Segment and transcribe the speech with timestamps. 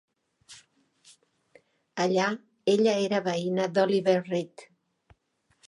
[2.05, 2.25] Allà,
[2.75, 4.65] ella era veïna d'Oliver Reed.